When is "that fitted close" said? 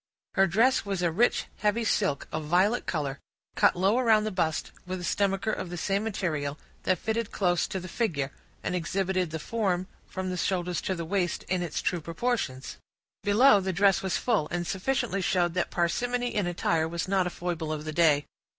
6.85-7.67